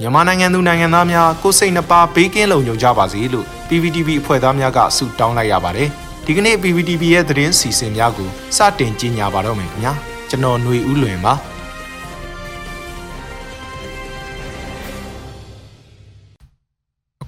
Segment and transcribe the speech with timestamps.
[0.00, 5.88] မြန်မာနိုင်ငံသူနိုင်ငံသားများကိုစိတ်နှပါဘေးကင်းလုံခြုံကြပါစေလို့ PPTV အဖွဲ့သားများကဆုတောင်းလိုက်ရပါတယ်
[6.26, 9.92] ဒီကနေ့ PPTV ရဲ့သတင်းစီစဉ်များကိုစတင်ကြီးညာပါတော့မယ်ခင်ဗျာ
[10.30, 11.34] ကျွန်တော်ຫນွေဦးလွင်ပါ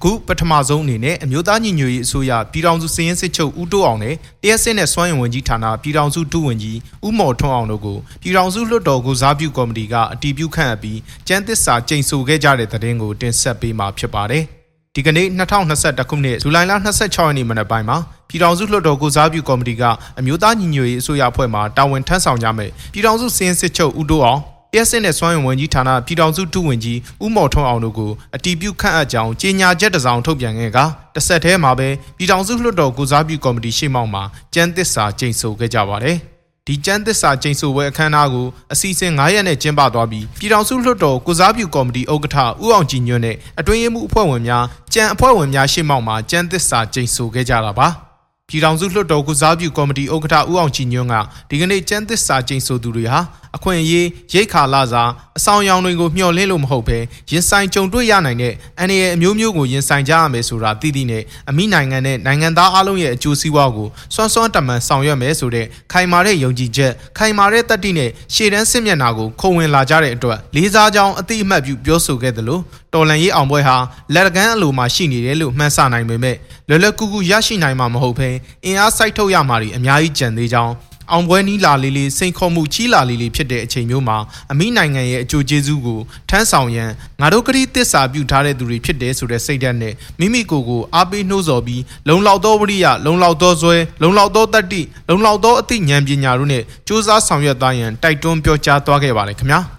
[0.01, 14.43] အခုပထမဆုံးအနေနဲ့အမျိုးသားညီညွတ်ရေးအစိုးရပြည်ထောင်စုစည်ရင်းစစ်ချုပ်ဦးတိုးအောင်နဲ့တရက်စစ်နဲ့စွမ်းရင်ဝင်ကြီးဌာနပြည်ထောင်စုဒုဝန်ကြီးဦးမော်ထွန်းအောင်တို့ကိုပြည်ထောင်စုလွှတ်တော်ကိုစားပြုကော်မတီကအတည်ပြုခန့်အပ်ပြီးကျန်းသစ္စာကျိန်ဆိုခဲ့ကြတဲ့သတင်းကိုတင်ဆက်ပေးမှာဖြစ်ပါတယ်။
[14.95, 15.27] ဒီကနေ့
[15.67, 17.97] 2021ခုနှစ်ဇူလိုင်လ26ရက်နေ့မနက်ပိုင်းမှာ
[18.29, 19.83] ပြည်ထောင်စုလွှတ်တော်ကိုစားပြုကော်မတီက
[20.19, 24.41] အမျိုးသားညီညွတ်ရေးအစိုးရအဖွဲ့မှတာဝန်ထမ်းဆောင်ကြမယ်ပြည်ထောင်စုစည်ရင်းစစ်ချုပ်ဦးတိုးအောင်
[24.75, 30.77] ရက်စစ်နဲ့စွမ်းရင်ဝန်ကြီးဌာနပြည်ထောင်စုဒုဝန်ကြီးဦးမော်ထွန်းအောင်တို့ကိုအတီးပြုခန့်အပ်ကြောင်းကြေညာချက်တစ်စောင်ထုတ်ပြန်ခဲ့က
[31.15, 36.17] တစ်ဆက်တည်းမှာပဲပြည်ထောင်စုလွှတ်တော်ကိုစားပြုကော်မတီရှေ့မှောက်မှာကျန်းသစ္စာကျိန်ဆိုခဲ့ကြပါတယ်။
[36.67, 47.89] ဒီကျန်းသစ္စာကျိန်ဆိုပွဲအခမ်းအနားကိုအစီအစဉ်9ရက်နဲ့ကျင်းပသွားပြီးပြည်ထောင်စုလွှတ်တော်ကိုစားပြုကော်မတီဥက္ကဋ္ဌဦးအောင်ကြည်ညွန့်နဲ့အတွင်းရေးမှူးအဖွဲ့ဝင်များကျန်းအဖွဲ့ဝင်များရှေ့မှောက်မှာကျန်းသစ္စာကျိန်ဆိုခဲ့ကြတာပါ။
[48.49, 51.15] ပြည်ထောင်စုလွှတ်တော်ကုစားပြုကော်မတီဥက္ကဋ္ဌဦးအောင်ကြည်ညွန့်က
[51.49, 53.19] ဒီကနေ့ကျန်းသစ္စာကျိန်ဆိုသူတွေဟာ
[53.55, 55.03] အခွင့်အရေးရိတ်ခါလာစာ
[55.39, 56.97] အဆောင်ရောင်တွေကိုမျှော်လင့်လို့မဟုတ်ဘဲ
[57.31, 72.59] ရင်ဆိုင်ကြုံတွေ့ရနိုင်တဲ့အန္တရာယ်အမျိုးမျိုးကိုရင်ဆိုင်ကြရမယ်ဆိုတာသိသိနဲ့အမိနိုင်ငံနဲ့နိုင်ငံသားအလုံးရဲ့အကျိုးစီးပွားကိုစွမ်းစွမ်းတမန်ဆောင်ရွက်မယ်ဆိုတဲ့ခိုင်မာတဲ့ယုံကြည်ချက်ခိုင်မာတဲ့တတိနဲ့ရှေ့တန်းစစ်မျက်နှာကိုခုံဝင်လာကြတဲ့အတွက်လေးစားကြောင်းအတိအမှတ်ပြုပြောဆိုခဲ့သလို
[72.93, 73.77] တော်လန်ရေးအောင်ပွဲဟာ
[74.13, 76.35] လက်ကမ်းအလိုမှာရှိနေတယ်လို့မှန်းဆနိုင်ပေမဲ့
[76.69, 78.29] လွယ်လွယ်ကူကူရရှိနိုင်မှာမဟုတ်ဘဲ
[78.65, 80.73] အင်အားစိုက်ထုတ်ရမှာတွေအများကြီးကြံသေးကြောင်း
[81.11, 84.17] အောင်ပွဲနီးလာလေးလေးစိန်ခေါ်မှုကြီးလာလေးလေးဖြစ်တဲ့အချိန်မျိုးမှာ
[84.51, 86.89] အမိနိုင်ငံရဲ့အကျိုးကျေးဇူးကိုထမ်းဆောင်ရန်
[87.21, 99.61] ငါတို့ကတိသစ္စာပြုထားတဲ့သူတွေဖြစ်တယ်ဆိုတဲ့စိတ်ဓာတ်နဲ့မိမိကိုယ်ကိုအားပေးနှိုးဆော်ပြီးလုံလောက်သောဝရိယလုံလောက်သောဇွဲလုံလောက်သောတတ္တိလုံလောက်သောအသိဉာဏ်ပညာတို့နဲ့စ조사ဆောင်ရွက်သွားရန်တိုက်တွန်းပြောကြားသွားခဲ့ပါတယ်ခင်ဗျာ။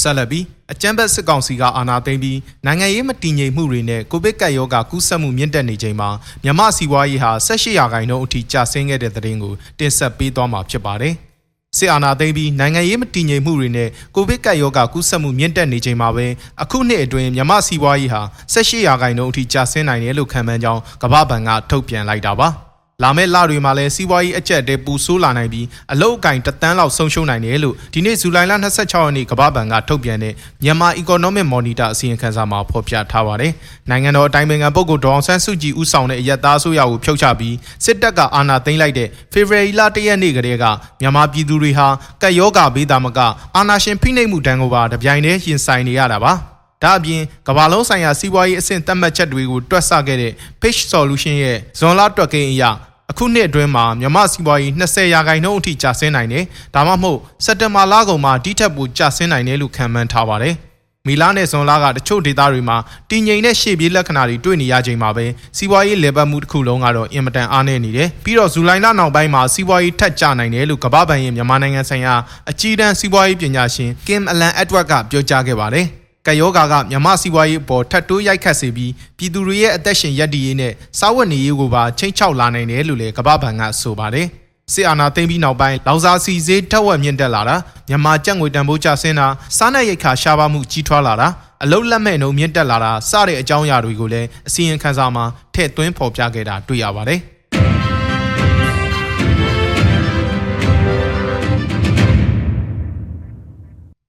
[0.00, 6.08] ဆက်လက်ပြီးအကြမ်းဖက်စစ်ကောင်စီကအာဏာသိမ်းပြီးနိုင်ငံရေးမတည်ငြိမ်မှုတွေနဲ့ကိုဗစ်ကပ်ရောဂါကူးစက်မှုမြင့်တက်နေချိန်မှာ
[6.44, 11.14] မြန်မာစီးပွားရေးဟာ18ရာခိုင်နှုန်းအထိကျဆင်းခဲ့တဲ့သတင်းကိုတင်ဆက်ပေးသွားမှာဖြစ်ပါတယ်။
[11.78, 16.26] စစ်အာဏာသိမ်းပြီးနိုင်ငံရေးမတည်ငြိမ်မှုတွေနဲ့ကိုဗစ်ကပ်ရောဂါကူးစက်မှုမြင့်တက်နေချိန်မှာပဲ
[16.62, 18.22] အခုနှစ်အတွင်းမြန်မာစီးပွားရေးဟာ
[18.54, 22.50] 18ရာခိုင်နှုန်းအထိကျဆင်းနိုင်တယ်လို့ခန့်မှန်းကြောင်းကမ္ဘာ့ဘဏ်ကထုတ်ပြန်လိုက်တာပါ။
[23.04, 33.52] လာမယ့်လတွေမှာလည်းစီးပွားရေးအကျက်တဲပူဆိုးလာနိုင်ပြီးအလုတ်အကင်တသန်းလောက်ဆုံးရှုံးနိုင်တယ်လို့ဒီနေ့ဇူလိုင်လ26ရက်နေ့ကမ္ဘာ့ဘဏ်ကထုတ်ပြန်တဲ့မြန်မာ Economic Monitor အစီရင်ခံစာမှာဖော်ပြထားပါတယ်။
[33.90, 37.54] နိုင်ငံတော်အတိုင်းအမြံပုဂ္ဂိုလ်ဒေါအောင်ဆန်းစုကြည်ဦးဆောင်တဲ့အရက်သားအစိုးရကိုဖျောက်ချပြီး
[37.84, 40.64] စစ်တပ်ကအာဏာသိမ်းလိုက်တဲ့ဖေဖော်ဝါရီလ၁ရက်နေ့ကတည်းက
[41.00, 41.88] မြန်မာပြည်သူတွေဟာ
[42.22, 43.18] ကပ်ရောဂါဘေးသားမက
[43.56, 46.34] အာဏာရှင်ဖိနှိပ်မှုတန်းကိုပါတပြိုင်တည်းရင်ဆိုင်နေရတာပါ။
[46.82, 52.64] ဒါအပြင်ကမ္ဘာလုံးဆိုင်ရာစီးပွားရေးအဆင့်သတ်မှတ်ချက်တွေကိုတွက်ဆခဲ့တဲ့ Page Solution ရဲ့ဇွန်လတွက်ကိန်းအရ
[53.10, 56.44] အခုနှစ်အတွင်းမှာမြမစီးပွားရေး20ရာခိုင်နှုန်းအထိကျဆင်းနိုင်တယ်။
[56.74, 60.54] ဒါမှမဟုတ်စက်တင်ဘာလကုန်မှာတိထက်ပိုကျဆင်းနိုင်တယ်လို့ခန့်မှန်းထားပါတယ်။
[61.06, 62.76] မီလာနဲ့ဇွန်လကတချို့ဒေသတွေမှာ
[63.10, 65.26] တည်ငြိမ်တဲ့ရှေ့ပြေးလက္ခဏာတွေတွေ့နေရချိန်မှာပဲ
[65.56, 72.14] စီးပွားရေးလေပတ်မှုတစ်ခုလုံးကတော့အင်မတန်အားနည်းနေတယ်။ပြီးတော့ဇူလိုင်လနောက်ပိုင်းမှာစီးပွားရေးထက်ကျနိုင်တယ်လို့ကမ္ဘာ့ဘဏ်ရဲ့မြန်မာနိုင်ငံဆိုင်ရာ
[72.50, 75.88] အကြီးတန်းစီးပွားရေးပညာရှင် Kim Alan Edward ကပြောကြားခဲ့ပါတယ်။
[76.26, 84.26] ကယောဂါကမြမစီးပွားရေးအပေါ်ထပ်တိုးရိုက်ခတ်စေပြီးပြည်သူတွေရဲ့အသက်ရှင်ရပ်တည်ရေးနဲ့စားဝတ်နေရေးကိုပါချိန်ချောက်လာနိုင်တယ်လို့လည်းကမ္ဘာ့ဘဏ်ကဆိုပါတယ်။
[84.72, 87.56] စစ်အာဏာသိမ်းပြီးနောက်ပိုင်းလောင်စာစီဈေးထက်ဝက်မြင့်တက်လာတာ
[87.88, 89.26] မြန်မာကျပ်ငွေတန်ဖိုးကျဆင်းတာ
[89.56, 91.28] စားနပ်ရိက္ခာရှားပါမှုကြီးထွားလာတာ
[91.62, 97.20] အလုတ်လက်မဲ့နှုံမြင့်တက်လာတာစတဲ့အကြောင်းအရာတွေကိုလည်းအစီရင်ခံစာမှာထည့်သွင်းဖော်ပြခဲ့တာတွေ့ရပါတယ်။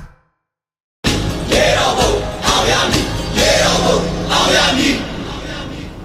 [1.51, 2.11] ရေတော်ဘုံ
[2.47, 3.05] အောင်ရမည်
[3.37, 3.97] ရေတော်ဘုံ
[4.31, 4.95] အောင်ရမည်